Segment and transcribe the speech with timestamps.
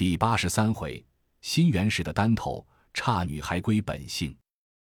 [0.00, 1.04] 第八十三回，
[1.42, 4.34] 新元氏的单头差女还归本性。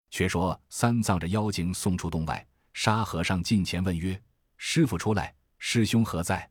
[0.09, 4.23] 却说三藏着妖精送出洞外，沙和尚近前问曰
[4.57, 6.49] ：“师傅出来，师兄何在？”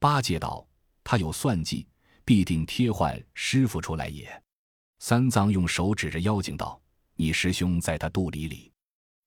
[0.00, 0.66] 八戒道
[1.04, 1.86] ：“他有算计，
[2.24, 4.42] 必定贴唤师傅出来也。”
[4.98, 6.82] 三藏用手指着妖精道
[7.14, 8.72] ：“你师兄在他肚里里。”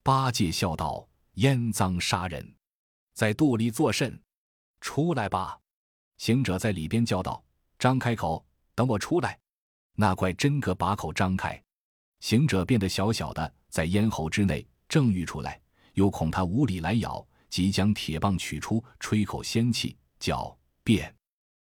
[0.03, 2.53] 八戒笑道：“燕脏杀人，
[3.13, 4.21] 在肚里作甚？
[4.81, 5.57] 出来吧！”
[6.19, 7.41] 行者在里边叫道
[7.79, 8.45] ：“张开口。”
[8.75, 9.39] 等我出来，
[9.95, 11.59] 那怪真个把口张开，
[12.19, 15.59] 行者变得小小的，在咽喉之内，正欲出来，
[15.93, 21.15] 又恐他无理来咬，即将铁棒取出，吹口仙气，叫变，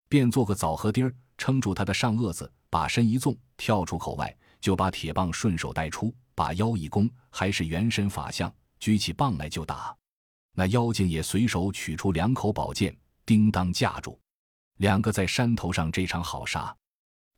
[0.09, 9.97] 变做个枣核钉儿，撑住他的上颚子，把身一纵，跳出口外，就把铁棒顺手带出，把腰一弓，还是原身法相，举起棒来就打。
[10.53, 14.21] 那妖精也随手取出两口宝剑，叮当架住，
[14.77, 16.77] 两个在山头上这场好杀。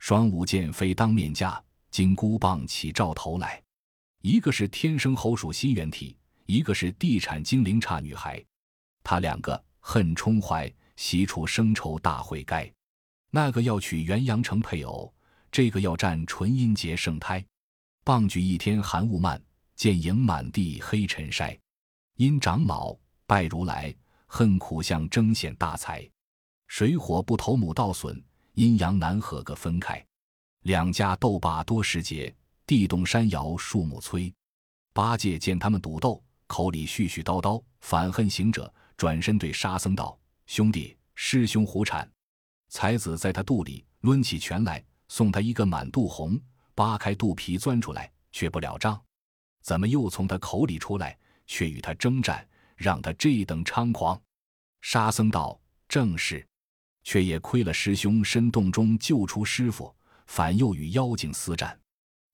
[0.02, 3.62] 双舞剑飞当面架，金箍棒起照头来。
[4.20, 8.44] 一个是天生猴属心猿体，一个是地产精灵差女孩。
[9.04, 12.68] 他两个恨冲怀，喜处生仇大会该。
[13.30, 15.14] 那个要娶元阳城配偶，
[15.52, 17.44] 这个要占纯阴节圣胎。
[18.02, 19.40] 棒举一天寒雾漫，
[19.76, 21.56] 剑影满地黑尘筛。
[22.16, 22.92] 因长老
[23.24, 23.94] 拜如来，
[24.26, 26.04] 恨苦相争显大才。
[26.66, 28.20] 水火不投母道损。
[28.54, 30.04] 阴阳难合个分开，
[30.62, 32.34] 两家斗罢多时节，
[32.66, 34.32] 地动山摇树木摧。
[34.92, 42.06] 八戒见他们赌斗，口里絮絮叨叨，反恨行者，转身对沙僧道：“兄弟，师兄胡缠。”
[42.68, 46.38] 才子在他肚里抡起拳来，送他一个满肚红，
[46.74, 49.02] 扒开肚皮钻出来，却不了账。
[49.62, 54.20] 怎么又从他口里出来，却与他征战，让他这等猖狂？
[54.82, 56.46] 沙僧道：“正是。”
[57.04, 59.94] 却也亏了师兄深洞中救出师傅，
[60.26, 61.78] 反又与妖精厮战。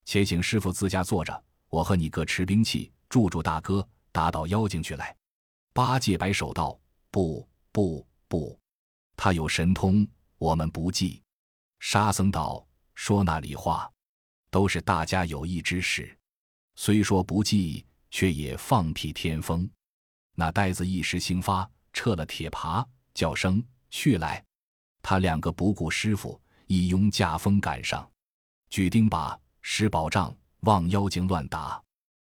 [0.05, 5.15] 且请师傅自家坐着，我和你各持兵器，助助大哥，打倒妖精去来。
[5.73, 6.79] 八戒摆手道
[7.11, 8.59] ：“不不不，
[9.17, 10.07] 他有神通，
[10.39, 11.23] 我们不济。”
[11.79, 12.67] 沙僧道
[12.97, 13.89] ：“说那里话，
[14.51, 16.19] 都是大家有意之事，
[16.75, 19.71] 虽说不济，却也放屁天风。”
[20.35, 24.45] 那呆子一时兴发，撤了铁耙，叫声去来。
[25.11, 28.07] 他两个不顾师傅，一拥驾风赶上，
[28.69, 31.83] 举钉耙，使宝杖，望妖精乱打。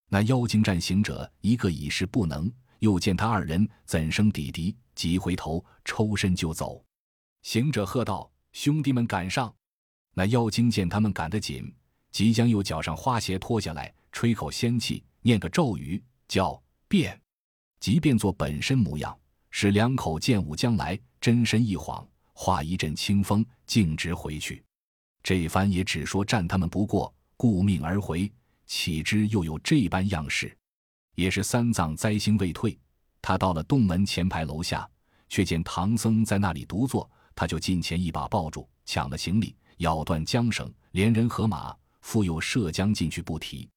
[0.09, 4.77] 那妖精战行者一个已是不能，又见他二人怎生抵敌？
[4.93, 6.85] 急回头抽身就走。
[7.41, 9.51] 行者喝道：“兄弟们赶上！”
[10.13, 11.73] 那妖精见他们赶得紧，
[12.11, 17.19] 即将又脚上花鞋脱下来，吹口仙气，念个咒语，叫变，
[17.79, 19.17] 即便作本身模样，
[19.49, 22.07] 使两口剑舞将来，真身一晃。
[22.39, 24.63] 化一阵清风，径直回去。
[25.23, 28.31] 这番也只说战他们不过，顾命而回。
[28.67, 30.55] 岂知又有这般样式？
[31.15, 32.77] 也是三藏灾星未退，
[33.23, 34.87] 他到了洞门前排楼下，
[35.27, 43.67] 却见唐僧在那里独坐，他就近前一把抱住，抢了行李，咬断缰绳，连人和马，复又射将进去不提。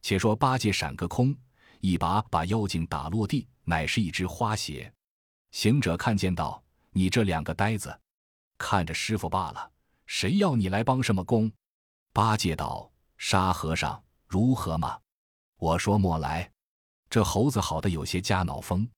[0.00, 1.36] 且说八戒闪个空，
[1.82, 4.90] 一把把妖精打落地，乃是一只花鞋。
[5.50, 6.62] 行者看见道。
[6.90, 8.00] 你这两个呆子，
[8.56, 9.70] 看着师傅罢了，
[10.06, 11.50] 谁要你来帮什么工？
[12.12, 14.98] 八戒道：“沙和尚如何嘛？”
[15.58, 16.50] 我说：“莫来。”
[17.10, 18.88] 这猴子好的有些加脑风，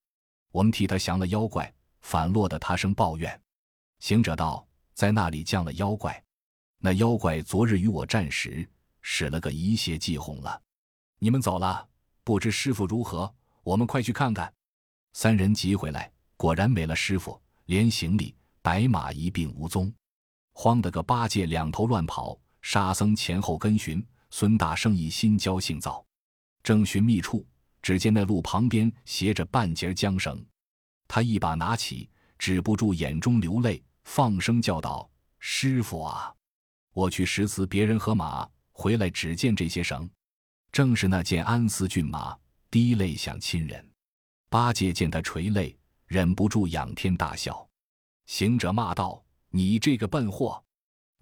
[0.51, 3.41] 我们替他降了妖怪，反落得他生抱怨。
[3.99, 6.23] 行者道：“在那里降了妖怪？
[6.79, 8.69] 那妖怪昨日与我战时，
[9.03, 10.61] 使了个一泻计哄了。
[11.19, 11.87] 你们走了，
[12.25, 13.33] 不知师傅如何？
[13.63, 14.53] 我们快去看看。”
[15.13, 17.41] 三人急回来，果然没了师傅。
[17.71, 19.95] 连行李、白马一并无踪，
[20.55, 26.05] 慌得个八戒两头乱跑，沙僧前后跟寻，孙大圣一心焦性躁，
[26.65, 27.47] 正寻觅处，
[27.81, 30.45] 只见那路旁边斜着半截缰绳，
[31.07, 32.11] 他一把拿起，
[32.41, 36.35] 止不住眼中流泪，放声叫道：“师傅啊，
[36.93, 40.11] 我去识辞别人和马，回来只见这些绳，
[40.73, 42.37] 正是那件安思骏马，
[42.69, 43.89] 滴泪想亲人。”
[44.51, 45.77] 八戒见他垂泪。
[46.11, 47.70] 忍不住仰天大笑，
[48.31, 50.63] 行者骂道：“你这个笨货，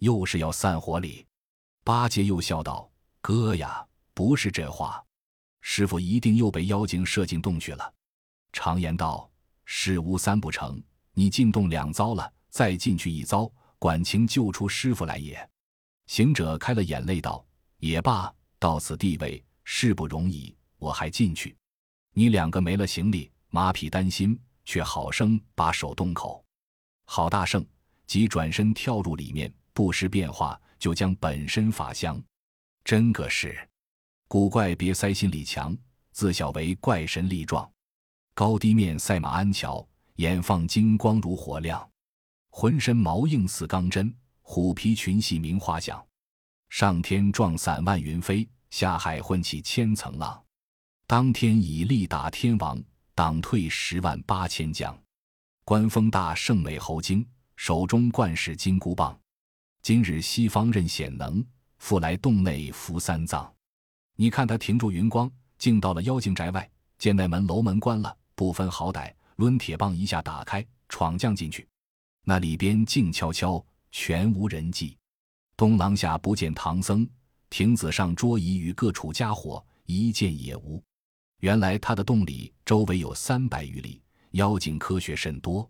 [0.00, 1.26] 又是要散伙礼？”
[1.82, 2.88] 八戒又笑道
[3.22, 3.82] ：“哥呀，
[4.12, 5.02] 不是这话，
[5.62, 7.94] 师傅一定又被妖精射进洞去了。
[8.52, 9.28] 常言道，
[9.64, 10.80] 事无三不成，
[11.14, 15.48] 你进洞两遭了，再进去一遭，管情救出师傅来也。”
[16.08, 17.42] 行者开了眼泪道
[17.80, 21.56] ：“也罢，到此地位，事不容易，我还进去。
[22.12, 26.44] 你两个没了行李，马匹担心。”却好生把手洞口，
[27.10, 27.64] 郝大圣
[28.06, 32.22] 即转身跳入里面，不时变化，就将本身法相。
[32.84, 33.58] 真个是
[34.28, 35.74] 古怪，别塞心里强，
[36.12, 37.68] 自小为怪神力壮，
[38.34, 41.90] 高低面赛马鞍桥，眼放金光如火亮，
[42.50, 46.06] 浑身毛硬似钢针，虎皮裙系鸣花响。
[46.68, 50.44] 上天撞散万云飞，下海混起千层浪。
[51.06, 52.78] 当天以力打天王，
[53.14, 54.94] 挡退十万八千将。
[55.68, 57.22] 官封大圣美猴精，
[57.54, 59.14] 手中冠是金箍棒。
[59.82, 61.44] 今日西方任显能，
[61.76, 63.54] 复来洞内扶三藏。
[64.16, 66.66] 你看他停住云光，竟到了妖精宅外，
[66.96, 71.68] 见那门楼门关了，不分好歹，抡铁棒一下打开，闯将进去。
[72.24, 74.96] 那里边静悄悄，全无人迹。
[75.54, 77.06] 东廊下不见唐僧，
[77.50, 80.82] 亭子上桌椅与各处家伙一件也无。
[81.40, 84.00] 原来他的洞里周围有三百余里，
[84.32, 85.68] 妖精科学甚多。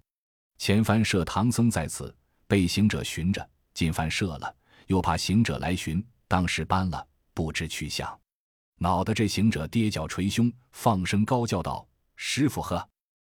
[0.59, 2.15] 前番设唐僧在此，
[2.47, 3.49] 被行者寻着。
[3.75, 4.57] 进犯射了，
[4.89, 8.19] 又怕行者来寻，当时搬了，不知去向。
[8.77, 12.89] 恼得这行者跌脚捶胸，放声高叫道：“师傅呵，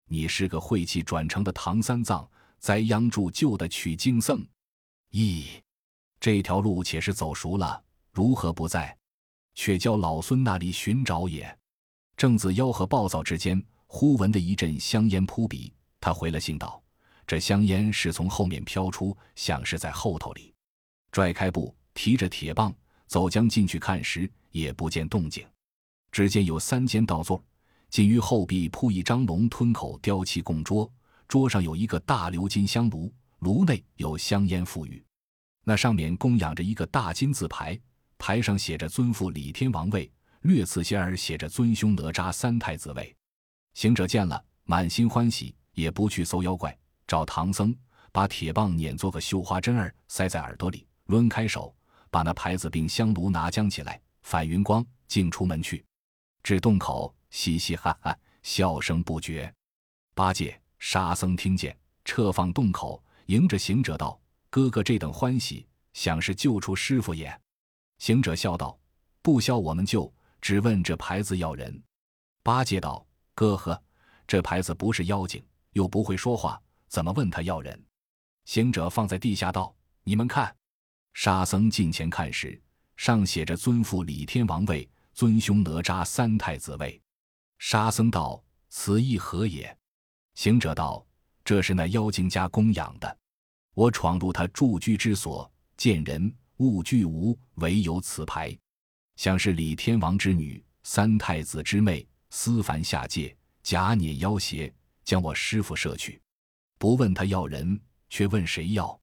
[0.06, 2.26] 你是个晦气转成的唐三藏，
[2.58, 4.42] 栽秧助救的取经僧。
[5.10, 5.60] 咦，
[6.18, 8.96] 这条路且是走熟了，如何不在？
[9.54, 11.54] 却叫老孙那里寻找也。”
[12.16, 16.80] 正自吆喝暴躁之间，忽闻得一阵香烟扑鼻，他回了信道。
[17.26, 20.54] 这香烟是从后面飘出，像是在后头里。
[21.10, 22.72] 拽开布，提着铁棒
[23.08, 25.44] 走将进去看时，也不见动静。
[26.12, 27.44] 只见有三间倒座，
[27.90, 30.90] 仅于后壁铺一张龙吞口雕漆供桌，
[31.26, 35.04] 桌上有一个大鎏金香炉，炉内有香烟馥郁。
[35.64, 37.78] 那上面供养着一个大金字牌，
[38.18, 40.08] 牌上写着“尊父李天王位”，
[40.42, 43.14] 略次些儿写着“尊兄哪吒三太子位”。
[43.80, 46.78] 行者见了，满心欢喜，也不去搜妖怪。
[47.06, 47.74] 找唐僧，
[48.12, 51.74] 把铁棒碾做个绣花针儿，塞在耳朵里，抡开手，
[52.10, 55.82] 把那牌子并香炉拿将起来，反云光，竟出门去。
[56.42, 59.50] 至洞口，嘻嘻哈哈，笑声不绝。
[60.14, 61.74] 八戒、沙僧听见，
[62.04, 67.34] 撤放洞口，迎着行者道：“哥哥这等欢喜，想是救出师傅也。”
[67.96, 68.78] 行者笑道
[69.22, 71.82] ：“不消我们救，只问这牌子要人。”
[72.44, 73.02] 八戒道
[73.40, 73.82] ：“哥呵，
[74.26, 75.42] 这牌子不是妖精，
[75.72, 77.82] 又不会说话。”怎么问他要人？
[78.44, 80.54] 行者放在地下道：“你们看。”
[81.14, 82.60] 沙僧近前看时，
[82.98, 87.00] 上写着“尊父李天王位，尊兄哪吒三太子位。”
[87.58, 89.74] 沙僧道：“此意何也？”
[90.36, 91.02] 行者道
[91.42, 93.18] ：“这是那妖精家供养的。
[93.72, 98.54] 我闯入他住居之所，见人物俱无，唯有此牌，
[99.16, 104.72] 想是李天王之女，三太子之妹，思凡下界，假碾妖邪，
[105.04, 106.20] 将我师傅摄去。”
[106.78, 107.78] 不问他要人，
[108.08, 108.98] 却问谁要？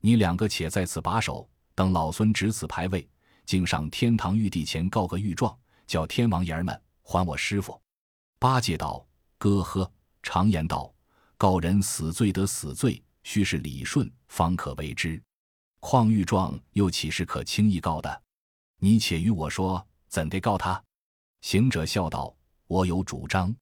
[0.00, 3.08] 你两个且在此把守，等老孙执此牌位，
[3.46, 5.56] 竟上天堂玉帝前告个御状，
[5.86, 7.80] 叫天王爷儿们还我师傅。
[8.38, 9.06] 八戒道
[9.38, 9.90] ：“哥呵，
[10.22, 10.92] 常言道，
[11.38, 15.22] 告人死罪得死罪，须是理顺方可为之。
[15.80, 18.22] 况御状又岂是可轻易告的？
[18.80, 20.82] 你且与我说，怎得告他？”
[21.40, 23.54] 行者笑道：“我有主张，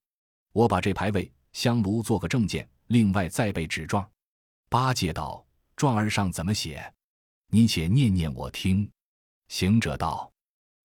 [0.53, 4.07] 我把这牌位香炉做个证件。”另外再备纸状，
[4.69, 5.43] 八戒道
[5.77, 6.93] ：“状儿上怎么写？
[7.49, 8.87] 你且念念我听。”
[9.49, 10.31] 行者道：“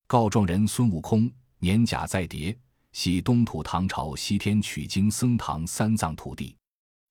[0.08, 2.58] 告状人孙悟空，年甲在叠，
[2.94, 6.56] 系东土唐朝西天取经僧唐三藏徒弟，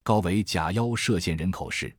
[0.03, 1.95] 高为假妖涉县人口事。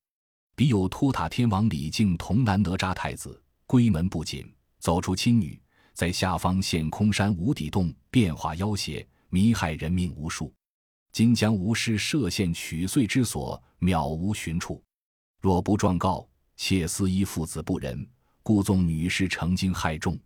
[0.55, 5.61] 彼有托塔天王李靖童男哪吒太子，归门不紧，走出亲女，
[5.93, 10.51] 在下方现空山无底洞，变化妖邪，迷害人命无数。”
[11.13, 14.83] 今将无师设陷取罪之所，渺无寻处。
[15.39, 18.09] 若不状告，妾思依父子不仁，
[18.41, 20.19] 故纵女尸成精害众。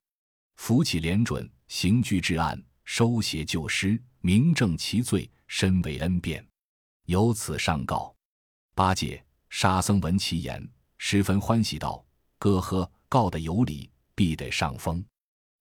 [0.56, 6.42] 扶起连准，刑具治案，收邪救师，明正其罪，身为恩变。
[7.08, 8.16] 由此上告。
[8.74, 10.66] 八戒、沙僧闻其言，
[10.98, 12.06] 十分欢喜道
[12.40, 15.04] ：“哥呵，告得有理，必得上风。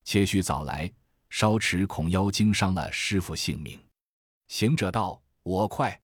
[0.05, 0.91] 且须早来，
[1.31, 3.81] 烧迟恐妖精伤了师傅性命。”
[4.49, 5.99] 行者道：“我快，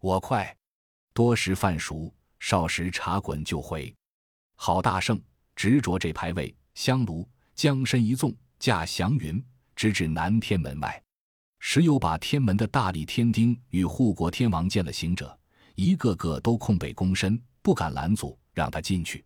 [0.00, 0.56] 我快，
[1.12, 3.94] 多时饭熟，少时茶滚就回。
[4.56, 5.22] 好大圣，
[5.54, 9.44] 执着这牌位香炉，将身一纵，驾祥云，
[9.76, 11.02] 直至南天门外。
[11.58, 15.38] 时有把天门的大力天丁与护国天王见了行者，
[15.76, 19.24] 一个个都空背躬身，不敢拦阻，让他进去。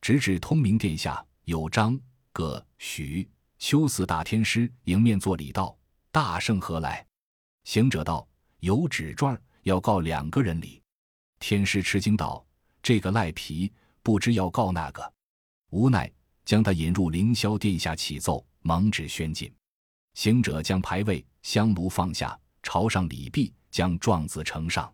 [0.00, 1.98] 直至通明殿下，有张、
[2.32, 3.28] 葛、许、
[3.60, 5.76] 秋四大天师迎面作礼道
[6.10, 7.06] ：‘大圣何来？’”
[7.64, 8.26] 行者道
[8.60, 10.82] ：“有纸状，要告两个人理。”
[11.38, 12.44] 天师吃惊道
[12.82, 13.70] ：“这个赖皮，
[14.02, 15.12] 不知要告那个。”
[15.70, 16.10] 无奈
[16.42, 19.52] 将他引入凌霄殿下启奏，蒙旨宣禁。
[20.14, 24.92] 行者将牌位、香炉放下，朝上礼毕，将状子呈上。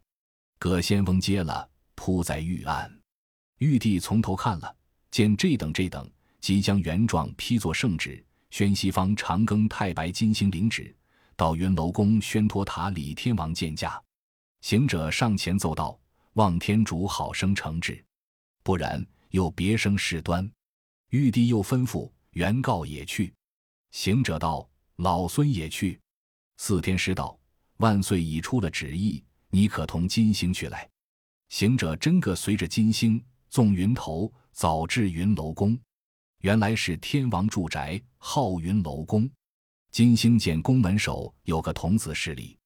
[0.58, 2.92] 葛仙翁接了，铺在玉案。
[3.58, 4.76] 玉帝从头看了，
[5.12, 10.94] 见这等这等，即将原状批作圣旨，宣西方长庚太白金星领旨，
[11.36, 14.02] 到云楼宫宣托塔李天王见驾。
[14.62, 15.98] 行者上前奏道
[16.34, 18.02] ：“望天主好生惩治，
[18.62, 20.50] 不然又别生事端。”
[21.10, 23.32] 玉帝又吩咐原告也去。
[23.92, 26.00] 行者道：“老孙也去。”
[26.58, 27.38] 四天师道
[27.78, 30.88] ：“万岁已出了旨意，你可同金星去来。”
[31.48, 33.22] 行者真个随着金星。
[33.48, 35.78] 纵云头早至云楼宫，
[36.40, 39.28] 原来是天王住宅，号云楼宫。
[39.90, 42.56] 金星见宫门首有个童子侍礼，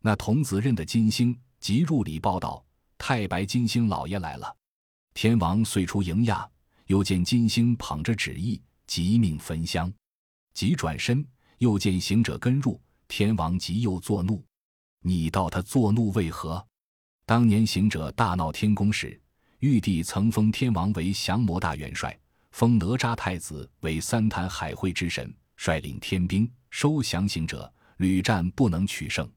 [0.00, 2.64] 那童子认得金星，即入礼报道
[2.98, 4.56] ：“太白金星老爷来了。”
[5.14, 6.48] 天王遂出迎迓，
[6.86, 9.92] 又见金星捧着旨意，即命焚香。
[10.54, 11.24] 即转身，
[11.58, 14.44] 又见行者跟入，天王即又作怒
[15.00, 16.66] ：“你道他作怒为何？
[17.24, 19.18] 当年行者大闹天宫时。”
[19.60, 22.18] 玉帝曾封天王为降魔大元帅，
[22.52, 29.28] 封哪吒太子为三坛海会之神，率领天兵收降行者，屡战不能取胜，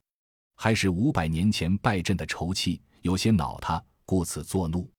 [0.56, 4.90] 还是五百年前败阵的仇气，有些恼他，故此作怒。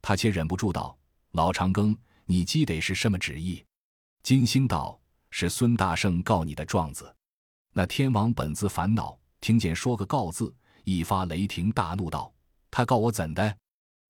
[0.00, 0.96] 他且忍不住道
[1.32, 3.64] ：“老长庚，你积得是什么旨意？”
[4.22, 4.98] 金星道
[5.30, 7.12] ：“是孙大圣告你的状子。”
[7.74, 10.54] 那天王本自烦恼，听见说个告字，
[10.84, 12.32] 一发雷霆，大怒道
[12.70, 13.56] ：“他告我怎的？”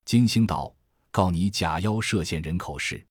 [0.05, 0.75] 金星道
[1.11, 3.05] ：“告你假妖设陷人口事，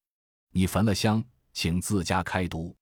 [0.57, 1.21] 你焚了香，
[1.51, 2.73] 请自家开读。”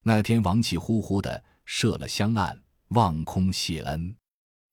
[0.00, 2.56] 那天王气呼呼的设了香案，
[2.90, 4.16] 望空谢恩，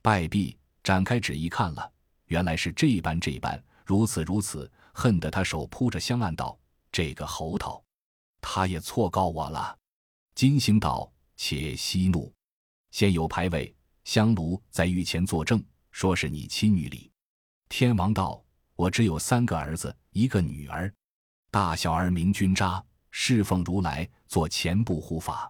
[0.03, 1.91] 拜毕，展开纸一看了，
[2.25, 6.55] 原来是这般这般，如此如此，恨得他手扑着香案道
[6.93, 7.83] ：“这个猴头，
[8.39, 9.75] 他也错告我了。”
[10.36, 12.31] 金星道：“且息怒，
[12.91, 17.12] 先有牌位、香炉在御前作证，说是你亲女礼。”
[17.67, 18.39] 天王道。
[18.75, 20.91] 我只有三个儿子，一个女儿，
[21.53, 25.48] 大小儿名君扎，侍奉如来做前部护法；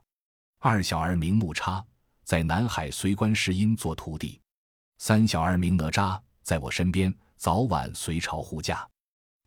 [0.60, 1.81] 二小儿名木叉，
[2.25, 4.38] 在南海随观世音做徒弟；
[4.98, 8.86] 三小儿名哪吒，在我身边早晚随朝护驾。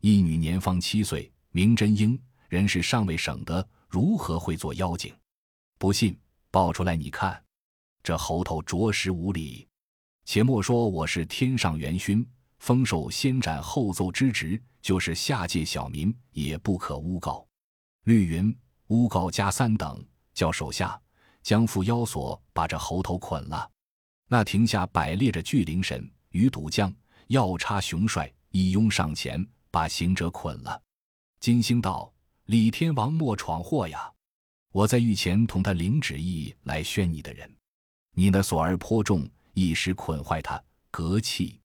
[0.01, 5.13] 一女年方七岁，名真英，人是尚未省得，如何会做妖精？
[5.77, 7.39] 不信，报出来你看。
[8.01, 9.67] 这猴头着实无礼。
[10.25, 12.27] 且莫说我是天上元勋。
[12.59, 17.47] 封授先斩后奏之职，就是下界小民也不可诬告。
[18.03, 20.99] 律云：诬告加三等，叫手下
[21.43, 23.69] 将缚妖索把这猴头捆了。
[24.27, 26.93] 那亭下摆列着巨灵神、鱼赌将、
[27.27, 30.81] 药叉雄帅，一拥上前把行者捆了。
[31.39, 32.11] 金星道
[32.47, 34.11] ：“李天王莫闯祸呀！
[34.73, 37.49] 我在御前同他领旨意来宣你的人，
[38.13, 41.59] 你那锁儿颇重，一时捆坏他，隔气。”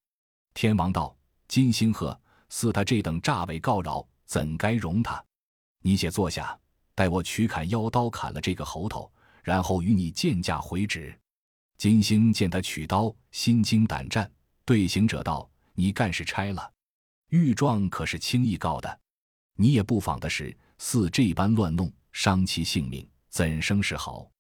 [0.55, 1.17] 天王道
[1.49, 2.19] ：“金星鹤，
[2.49, 5.23] 似他这等诈伪告扰，怎该容他？
[5.81, 6.59] 你且坐下，
[6.95, 9.11] 待我取砍妖刀，砍了这个猴头，
[9.43, 11.19] 然后与你见驾回旨。”
[11.79, 14.31] 金星见他取刀，心惊胆战，
[14.65, 16.71] 对行者道：“你干事差了，
[17.31, 19.01] 御状可是轻易告的？
[19.57, 24.31] 你也不妨的是，似这般乱弄，伤其性命，怎生是好？”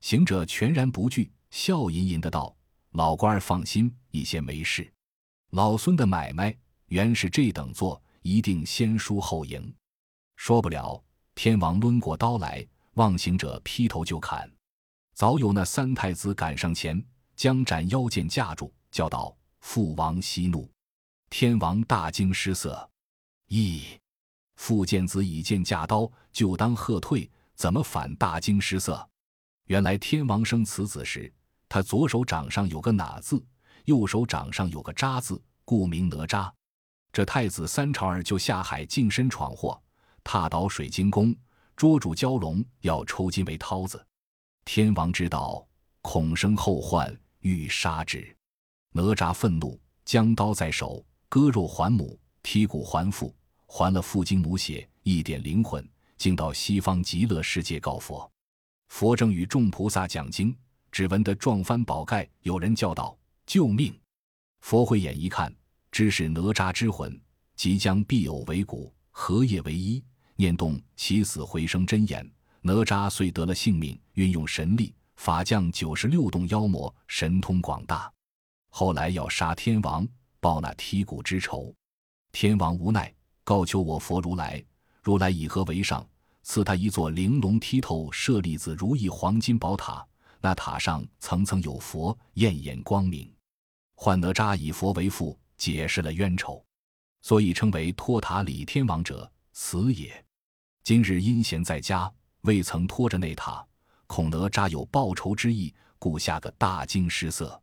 [0.00, 2.54] 行者全然不惧，笑吟吟的道
[2.92, 4.88] ：“老官儿放心，一些没事。”
[5.54, 6.52] 老孙的买卖
[6.86, 9.72] 原是这等做，一定先输后赢。
[10.34, 11.00] 说不了，
[11.36, 14.50] 天王抡过刀来，望行者劈头就砍。
[15.14, 17.00] 早有那三太子赶上前，
[17.36, 19.32] 将斩妖剑架住，叫道
[19.62, 20.68] ：“父王息怒！”
[21.30, 22.90] 天王大惊失色，
[23.50, 23.80] 咦，
[24.56, 29.08] 父见子以剑架刀，就当喝退，怎么反大惊失色？
[29.66, 31.32] 原来天王生此子时，
[31.68, 33.40] 他左手掌上有个哪字。
[33.84, 36.50] 右手掌上有个扎字，故名哪吒。
[37.12, 39.80] 这太子三朝儿就下海净身闯祸，
[40.22, 41.34] 踏倒水晶宫，
[41.76, 44.04] 捉住蛟龙，要抽筋为涛子。
[44.64, 45.66] 天王知道，
[46.02, 48.36] 恐生后患，欲杀之。
[48.90, 53.34] 哪吒愤怒，将刀在手，割肉还母，剔骨还父，
[53.66, 55.86] 还了父精母血，一点灵魂，
[56.16, 58.28] 竟到西方极乐世界告佛。
[58.88, 60.56] 佛正与众菩萨讲经，
[60.90, 63.16] 只闻得撞翻宝盖，有人叫道。
[63.46, 63.94] 救命！
[64.60, 65.54] 佛慧眼一看，
[65.92, 67.20] 知是哪吒之魂，
[67.54, 70.02] 即将必偶为骨，合业为一，
[70.36, 72.28] 念动起死回生真言，
[72.62, 73.98] 哪吒遂得了性命。
[74.14, 78.10] 运用神力，法降九十六洞妖魔，神通广大。
[78.70, 80.06] 后来要杀天王，
[80.40, 81.74] 报那剔骨之仇。
[82.32, 83.12] 天王无奈，
[83.44, 84.64] 告求我佛如来，
[85.02, 86.06] 如来以何为上？
[86.42, 90.06] 赐他一座玲珑剔透、舍利子如意黄金宝塔，
[90.40, 93.33] 那塔上层层有佛，艳艳光明。
[93.94, 96.64] 幻哪吒以佛为父，解释了冤仇，
[97.22, 100.24] 所以称为托塔李天王者，此也。
[100.82, 103.66] 今日阴闲在家，未曾托着那塔，
[104.06, 107.60] 恐哪吒有报仇之意，故下个大惊失色，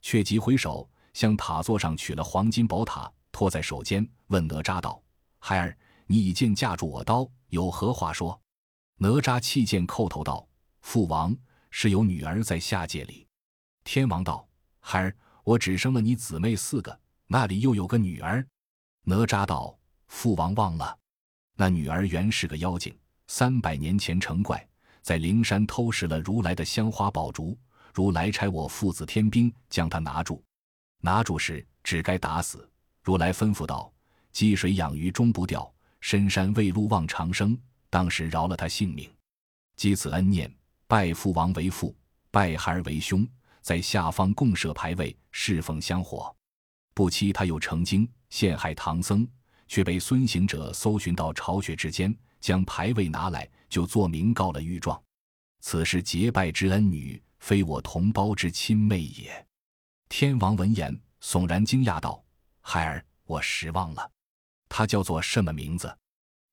[0.00, 5.02] 却急回首向塔座上取了黄金宝塔，托在手间，问哪吒道
[5.38, 5.76] ：“孩儿。”
[6.08, 8.40] 你以剑架住我刀，有何话说？
[8.96, 10.46] 哪吒弃剑叩头道
[10.82, 11.36] ：“父王
[11.68, 13.26] 是有女儿在下界里。”
[13.82, 15.16] 天王道：“孩儿，
[15.46, 18.44] 我只生了你姊妹四个，那里又有个女儿？”
[19.06, 20.98] 哪吒道：“父王忘了，
[21.54, 22.92] 那女儿原是个妖精，
[23.28, 24.68] 三百年前成怪，
[25.02, 27.56] 在灵山偷食了如来的香花宝烛，
[27.94, 30.42] 如来差我父子天兵将她拿住。
[31.00, 32.68] 拿住时只该打死。
[33.04, 33.92] 如来吩咐道
[34.32, 37.56] ：‘积水养鱼终不掉。’”深山未路望长生，
[37.88, 39.10] 当时饶了他性命，
[39.76, 40.52] 积此恩念，
[40.86, 41.96] 拜父王为父，
[42.30, 43.26] 拜孩儿为兄，
[43.66, 46.32] 在下方共设牌位，侍奉香火。
[46.94, 49.26] 不期他又成精，陷害唐僧，
[49.66, 55.02] 却被孙行者搜寻到巢穴之间，将牌位拿来，就作名告了御状。
[55.62, 59.44] 此事结拜之恩女，非我同胞之亲妹也。
[60.08, 62.24] 天王闻言，悚然惊讶道
[62.62, 64.12] ：“孩儿，我失望了。”
[64.70, 65.92] 他叫做什么名字？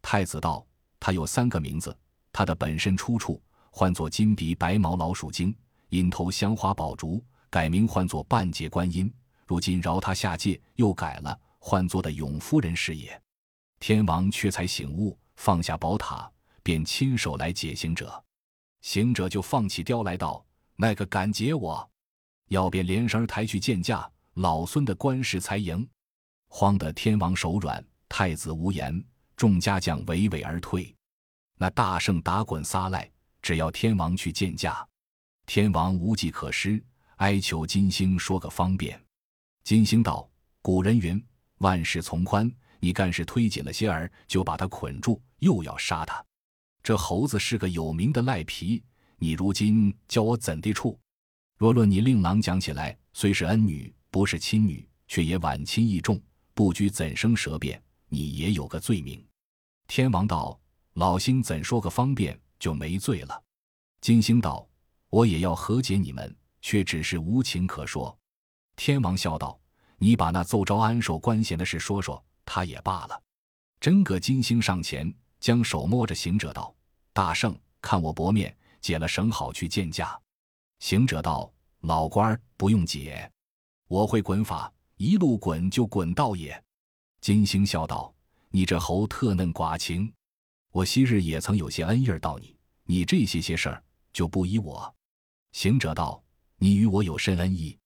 [0.02, 0.66] 太子道
[1.00, 1.96] ：“他有三个名字。
[2.32, 3.40] 他的本身出处
[3.70, 5.56] 唤作金鼻白毛老鼠精，
[5.94, 9.14] 因偷香花宝烛，改名唤作半截观音。
[9.46, 13.22] 如今饶他下界，又改了，唤作的永夫人是也。”
[13.80, 16.28] 天王却才醒悟，放下宝塔，
[16.64, 18.24] 便亲手来解行者。
[18.82, 20.44] 行者就放起雕来道
[20.76, 21.88] ：“那个敢解我，
[22.48, 24.10] 要便连声抬去见驾。
[24.34, 25.88] 老孙的官事才赢。”
[26.50, 27.86] 慌得天王手软。
[28.10, 29.04] 太子无言，
[29.36, 30.92] 众家将娓娓而退。
[31.60, 33.08] 那大圣打滚撒赖，
[33.44, 34.88] 只要天王去见驾。
[35.46, 36.84] 天王无计可施，
[37.18, 39.00] 哀求金星说个方便。
[39.64, 40.30] 金星道
[40.62, 41.24] ：“古人云，
[41.60, 42.52] 万事从宽。
[42.80, 46.24] 你干事推紧了些儿，就把他捆住，又要杀他。
[46.82, 48.84] 这猴子是个有名的赖皮，
[49.18, 51.00] 你如今叫我怎地处？
[51.58, 56.22] 若论你令郎讲起来，虽是恩女，不是亲女，却也晚亲义重，
[56.54, 59.26] 不拘怎生舌辩。”你也有个罪名，
[59.88, 60.60] 天王道
[60.94, 63.44] ：“老星怎说个方便就没罪了？”
[64.02, 64.68] 金星道
[65.14, 68.18] ：“我也要和解你们，却只是无情可说。”
[68.76, 69.60] 天王笑道
[70.00, 73.22] ：“你把那奏招安寿官衔的事说说，他也罢了。”
[73.80, 76.74] 真个金星上前，将手摸着行者道
[77.14, 80.20] ：“大圣，看我薄面，解了绳好去见驾。”
[80.82, 83.32] 行者道：“老官儿不用解，
[83.88, 86.60] 我会滚法，一路滚就滚到也。”
[87.22, 88.12] 金星笑道
[88.50, 90.12] ：“你这猴特嫩寡情，
[90.72, 94.92] 我昔日也曾有些恩义儿到你，你这些些事儿就不依我。”
[95.54, 96.22] 行者道
[96.58, 97.78] ：“你与我有甚恩义？”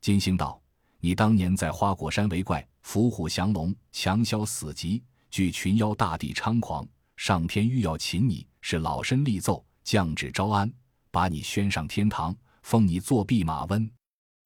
[0.00, 0.58] 金星道
[1.00, 10.72] ：“你当年在花果山为怪，伏虎降龙，强消死疾，惧群妖大帝猖狂，上天欲要擒你，是老身力奏，降旨招安，
[11.10, 13.90] 把你宣上天堂，封你做弼马温。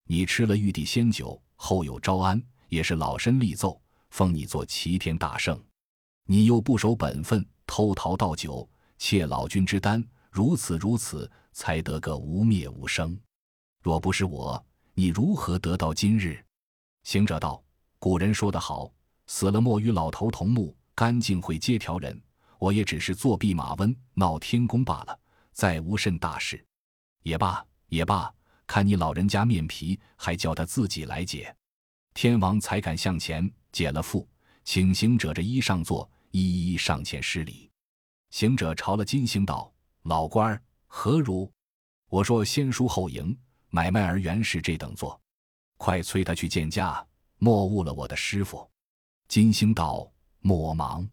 [0.06, 5.58] 你吃了玉帝仙酒，后有招安，也是老身力奏。”封你做齐天大圣，
[6.26, 13.18] 你又不守本分，偷桃倒酒，窃老君之丹，如此如此，才得个无灭无生。
[13.82, 16.44] 若不是我，你如何得到今日？
[17.04, 17.62] 行者道
[17.98, 18.92] ：“古人说得好，
[19.26, 22.20] 死了莫与老头同墓，干净会接条人。
[22.58, 25.18] 我也只是作弊马温，闹天宫罢了，
[25.52, 26.64] 再无甚大事。
[27.22, 28.32] 也罢，也罢，
[28.66, 31.54] 看你老人家面皮，还叫他自己来解。”
[32.14, 33.50] 天王才敢向前。
[33.72, 34.26] 解了缚，
[34.64, 37.70] 请行者这衣上座，一一上前施礼。
[38.28, 39.72] 行者朝了金星道
[40.04, 40.62] ：“老官儿
[40.94, 41.50] 何如？
[42.10, 43.34] 我说先输后赢，
[43.70, 45.18] 买卖儿原是这等做，
[45.78, 47.04] 快催他去见驾，
[47.38, 48.70] 莫误了我的师傅。”
[49.26, 51.08] 金星道：“莫忙，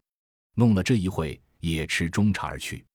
[0.52, 2.86] 弄了这一会，也吃中茶而去。”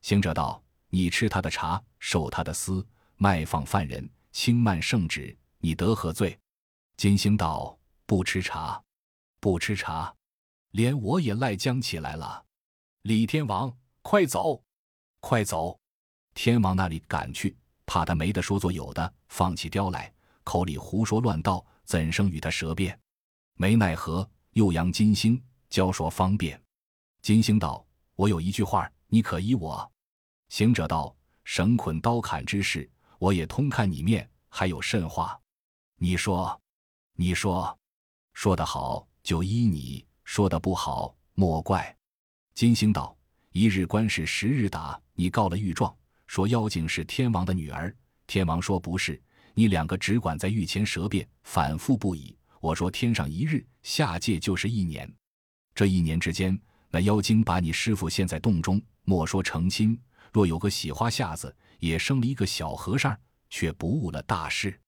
[0.00, 6.38] 行者道：“你吃他的茶，受他的私，卖放犯人，轻慢圣旨，你得何罪？”
[6.96, 8.80] 金星道：“不吃茶。”
[9.40, 10.14] 不吃茶，
[10.70, 12.46] 连我也赖僵起来了。
[13.02, 14.62] 李天王，快走，
[15.18, 15.80] 快走！
[16.40, 22.96] 天王那里赶去，怕他没得说做有的，放起雕来，口里胡说乱道，怎生与他舌辩？
[23.54, 26.62] 没奈何，又扬金星教说方便。
[27.22, 29.90] 金星道：“我有一句话，你可依我？”
[30.48, 35.36] 行者道：“绳捆刀砍之事，我也通看你面，还有甚话？
[35.96, 36.62] 你说，
[37.14, 37.76] 你说，
[38.32, 41.96] 说得好。”就依你说的不好，莫怪。
[42.54, 43.18] 金星道
[43.50, 45.92] ：“一日官司十日打，你告了御状，
[46.28, 47.92] 说妖精是天王的女儿。
[48.28, 49.20] 天王说不是，
[49.54, 52.36] 你两个只管在御前舌辩，反复不已。
[52.60, 55.12] 我说天上一日，下界就是一年。
[55.74, 56.56] 这一年之间，
[56.90, 59.98] 那妖精把你师傅陷在洞中，莫说成亲，
[60.32, 64.78] 若有个喜花下子，也生了一个小和尚，却不误了大事。”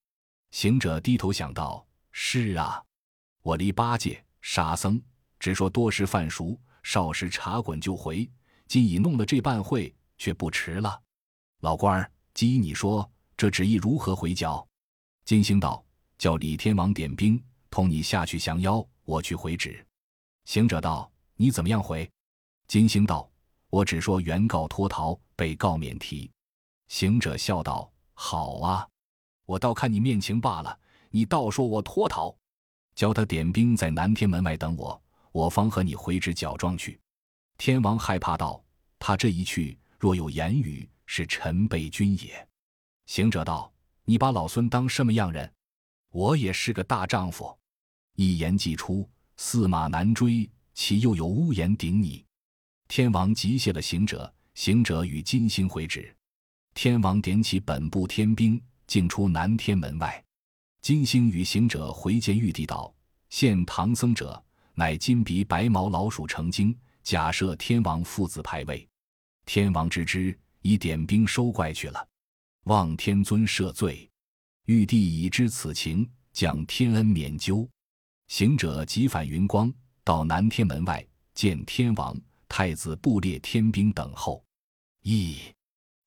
[0.53, 2.83] 行者低头想到：“是啊，
[3.41, 5.01] 我离八戒、沙僧，
[5.39, 8.29] 只说多时饭熟，少时茶滚就回。
[8.67, 11.01] 今已弄了这半会，却不迟了。
[11.61, 14.67] 老官儿，依你说，这旨意如何回教？”
[15.25, 15.85] 金星道
[16.19, 19.87] ：“叫李天王点兵，同你下去降妖，我去回旨。”
[20.47, 22.11] 行者道：“你怎么样回？”
[22.67, 23.31] 金星道
[23.71, 26.31] ：“我只说原告脱逃，被告免提。”
[26.89, 28.89] 行者笑道：“好啊。”
[29.47, 30.79] 我倒看你面情罢了，
[31.11, 32.35] 你倒说我脱逃，
[32.95, 36.99] 叫他点兵在南天门外等我，我方和你回旨缴状去。
[37.59, 38.63] 天王害怕道
[38.99, 42.49] ：“他这一去，若有言语，是臣辈君也。”
[43.07, 43.73] 行者道
[44.07, 45.53] ：“你把老孙当什么样人？
[46.13, 47.59] 我也是个大丈夫，
[48.15, 52.25] 一言既出，驷马难追，岂又有屋檐顶你？”
[52.87, 56.15] 天王急谢了行者，行者与金星回旨，
[56.75, 58.63] 天王点起本部天兵。
[58.87, 60.21] 竟出南天门外，
[60.83, 62.93] 金星与行者回见玉帝道
[63.31, 64.45] ：“现唐僧者，
[64.75, 68.85] 乃金鼻白毛老鼠成精，假设天王父子牌位。
[69.47, 72.09] 天王知之，已点兵收怪去了。
[72.65, 74.09] 望天尊赦罪。
[74.67, 77.69] 玉帝已知此情，将天恩免究。
[78.29, 79.73] 行者即返云光，
[80.05, 82.17] 到南天门外见天王、
[82.49, 84.45] 太子布列天兵等候。
[85.03, 85.37] 咦，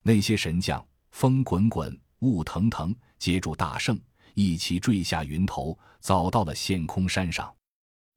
[0.02, 2.00] 那些神将风滚滚。
[2.20, 4.00] 雾腾腾，接住大圣，
[4.34, 7.54] 一起坠下云头，早到了陷空山上。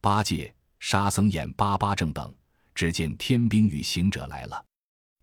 [0.00, 2.32] 八戒、沙僧眼巴巴正等，
[2.72, 4.64] 只见天兵与行者来了。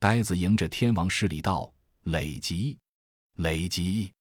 [0.03, 1.73] 呆子迎着天王施礼道
[2.11, 2.77] ：“累吉，
[3.35, 4.11] 累吉。”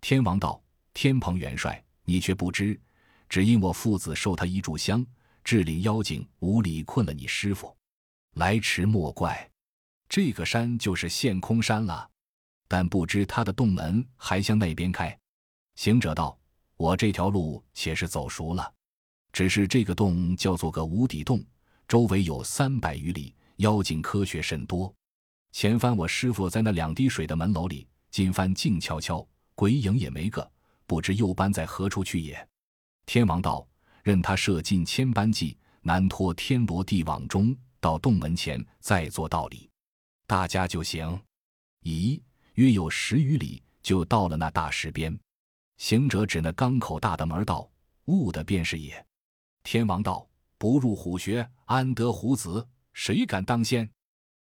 [0.00, 0.62] 天王道
[0.94, 2.80] ：“天蓬元帅，你却不知，
[3.28, 5.04] 只因我父子受他一炷香，
[5.42, 7.76] 智领妖精无礼困了你师傅，
[8.34, 9.50] 来迟莫怪。
[10.08, 12.08] 这个山就是陷空山了。”
[12.68, 15.18] 但不知他的洞门还向那边开。
[15.74, 16.38] 行者道
[16.78, 18.72] ：“我这条路且是走熟了，
[19.32, 21.44] 只是这个洞叫做个无底洞，
[21.88, 24.94] 周围有三百余里，妖精科学甚多。
[25.54, 30.50] 前番我师傅在那两滴水的门楼里，今番静悄悄，鬼影也没个，
[30.84, 32.48] 不知又搬在何处去也。”
[33.06, 33.64] 天王道
[34.02, 37.56] ：“任他设尽千般计，难脱天罗地网中。
[37.78, 39.70] 到洞门前再做道理，
[40.26, 41.06] 大家就行。”
[41.86, 42.20] 咦？
[42.54, 45.16] 约有十余里，就到了那大石边。
[45.76, 47.70] 行者指那缸口大的门道
[48.06, 49.06] ：“悟的便是也。”
[49.62, 52.66] 天王道：“不入虎穴，安得虎子？
[52.92, 53.88] 谁敢当先？”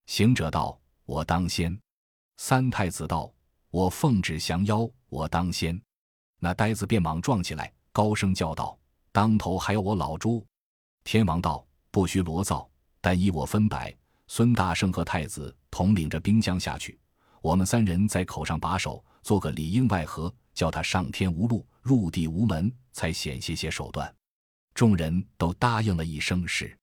[0.07, 0.79] 行者道
[1.11, 1.77] ：“我当先。”
[2.37, 3.29] 三太子道
[3.69, 5.79] ：“我奉旨降妖，我当先。”
[6.39, 8.79] 那呆子便忙撞起来，高声叫道
[9.11, 10.45] ：“当头还有我老朱！”
[11.03, 12.69] 天王道：“不须罗造，
[13.01, 13.93] 但依我分白，
[14.27, 16.97] 孙大圣和太子统领着兵将下去。”
[17.43, 24.13] 我们三人在口上把守，做个里应外合，叫他上天无路，入地无门，才险些些手段。
[24.73, 26.77] 众人都答应了一声是。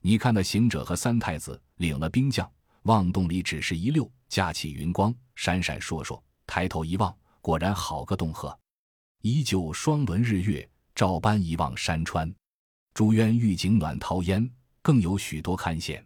[0.00, 2.48] 你看那行者和三太子领了兵将，
[2.84, 6.20] 望洞里只是一溜，架起云光，闪闪烁烁。
[6.46, 8.58] 抬头一望，果然好个洞壑，
[9.22, 12.32] 依旧双轮日月，照般一望山川。
[12.92, 14.48] 朱渊玉井暖桃烟，
[14.82, 16.04] 更有许多堪羡，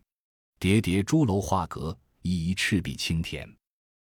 [0.60, 3.52] 叠叠朱楼画阁，一一赤壁青田。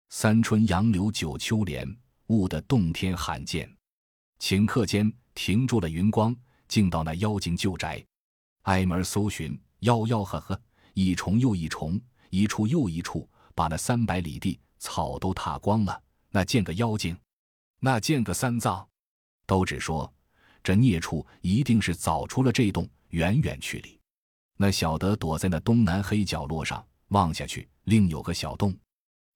[0.10, 1.88] 三春杨柳九秋莲，
[2.28, 3.74] 悟得洞天罕见。
[4.42, 6.36] 顷刻间停住了云光，
[6.68, 8.06] 竟到那妖精旧宅，
[8.64, 10.62] 挨门搜寻，吆吆喝喝，
[10.94, 11.98] 一重又一重，
[12.30, 16.02] 一处又一处，把那三百里地草都踏光了。
[16.30, 17.18] 那见个妖精，
[17.80, 18.88] 那见个三藏，
[19.46, 20.12] 都只说
[20.64, 24.00] 这孽畜一定是早出了这洞，远远去里。
[24.58, 28.76] 那小德躲在那东南黑角落上，望下去，另有个小洞。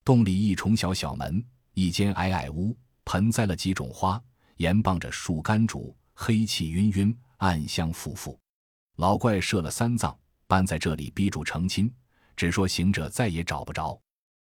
[0.03, 2.75] 洞里一重小小门，一间矮矮屋，
[3.05, 4.21] 盆栽了几种花，
[4.57, 8.37] 沿傍着树干竹，黑气晕晕，暗香馥馥。
[8.95, 11.93] 老怪设了三藏，搬在这里逼住成亲，
[12.39, 13.99] 只说行者再也找不着。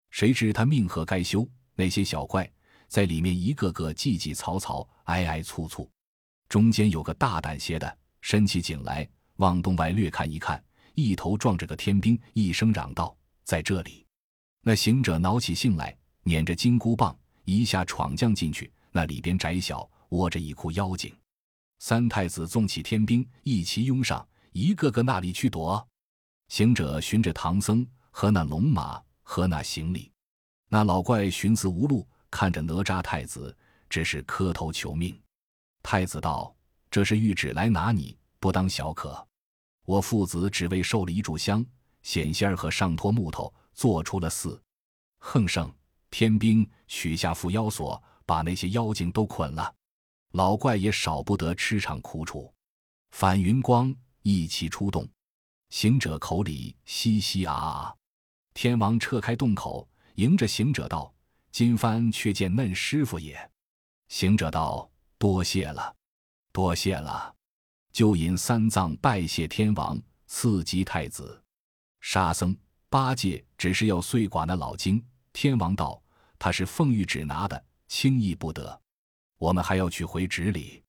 [0.09, 1.47] 谁知他命何该休？
[1.75, 2.51] 那些小怪
[2.89, 5.91] 在里面一个个叽叽嘈嘈，挨挨簇簇。
[6.49, 14.07] 中间有个大胆些的，伸起颈来，往洞外略看一看，一头撞着个天兵，一声嚷道：“在这里！”
[14.65, 18.73] 那行者恼起性来，捻着金箍棒，一下闯将进去。
[18.91, 21.15] 那里边窄小，窝着一窟妖精。
[21.81, 25.87] 三太子纵起天兵，一齐拥上，一个个那里去躲。
[26.53, 30.13] 行者寻着唐僧和那龙马和那行李，
[30.69, 33.57] 那老怪寻思无路，看着哪吒太子，
[33.89, 35.19] 只是磕头求命。
[35.83, 36.55] 太子道
[36.93, 39.27] ：“这是谕旨来拿你，不当小可。
[39.87, 41.65] 我父子只为受了一炷香，
[42.03, 44.63] 险仙儿和上托木头做出了寺。
[45.21, 45.75] 横圣
[46.11, 49.75] 天兵取下缚妖索，把那些妖精都捆了。
[50.33, 52.53] 老怪也少不得吃场苦楚。
[53.13, 55.09] 反云光一齐出动。”
[55.73, 57.97] 行者口里嘻嘻啊啊，
[58.53, 61.11] 天王撤开洞口，迎着行者道
[61.51, 63.51] ：“今番却见嫩师傅也。”
[64.09, 65.97] 行者道：“多谢了，
[66.53, 67.35] 多谢了。”
[67.91, 71.43] 就引三藏拜谢天王，赐吉太子。
[72.03, 72.55] 沙僧、
[72.91, 75.03] 八戒只是要碎剐那老精。
[75.33, 76.01] 天王道
[76.39, 78.79] ：“他是奉谕旨拿的，轻易不得。
[79.39, 80.85] 我们还要去回旨里。”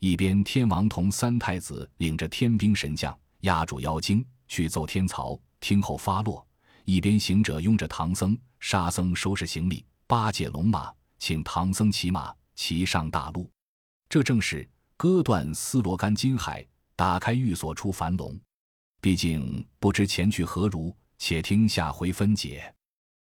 [0.00, 3.16] 一边天王同三太子领着天兵神将。
[3.46, 6.44] 压住妖精去奏天曹，听候发落。
[6.84, 13.50] 一边行者拥着唐僧、沙僧收拾行李，八戒龙马请唐僧骑马骑上大路。
[14.08, 18.38] 这正是割断丝罗干金海，打开玉锁出樊笼。
[19.00, 22.72] 毕竟不知前去何如，且听下回分解。